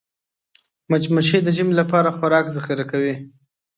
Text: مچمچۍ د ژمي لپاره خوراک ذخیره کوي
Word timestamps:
مچمچۍ 0.89 1.39
د 1.43 1.47
ژمي 1.55 1.73
لپاره 1.81 2.15
خوراک 2.17 2.45
ذخیره 2.55 2.85
کوي 2.91 3.13